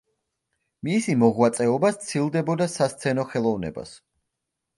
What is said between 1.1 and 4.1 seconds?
მოღვაწეობა სცილდებოდა სასცენო ხელოვნებას.